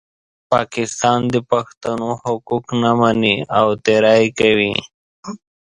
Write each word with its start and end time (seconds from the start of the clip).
پاکستان 0.51 1.19
د 1.33 1.35
پښتنو 1.51 2.09
حقوق 2.23 2.65
نه 2.81 2.91
مني 2.99 3.35
او 3.59 3.67
تېری 3.85 4.25
کوي. 4.39 4.73